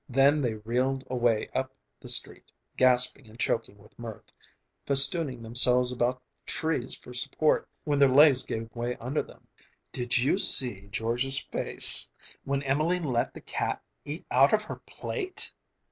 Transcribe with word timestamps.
Then 0.09 0.41
they 0.41 0.55
reeled 0.55 1.03
away 1.11 1.47
up 1.53 1.75
the 1.99 2.09
street, 2.09 2.51
gasping 2.75 3.29
and 3.29 3.39
choking 3.39 3.77
with 3.77 3.99
mirth, 3.99 4.33
festooning 4.83 5.43
themselves 5.43 5.91
about 5.91 6.23
trees 6.47 6.95
for 6.95 7.13
support 7.13 7.69
when 7.83 7.99
their 7.99 8.09
legs 8.09 8.41
gave 8.41 8.75
way 8.75 8.95
under 8.95 9.21
them. 9.21 9.47
"Did 9.91 10.17
you 10.17 10.39
see 10.39 10.87
George's 10.87 11.37
face 11.37 12.11
when 12.45 12.63
Emelene 12.63 13.05
let 13.05 13.35
the 13.35 13.41
cat 13.41 13.83
eat 14.03 14.25
out 14.31 14.53
of 14.53 14.63
her 14.63 14.77
plate!" 14.87 15.53